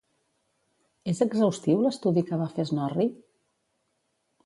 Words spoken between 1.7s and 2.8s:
l'estudi que va fer